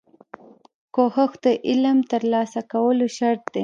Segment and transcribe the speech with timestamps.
[0.95, 3.59] کوښښ د علم ترلاسه کولو شرط دی.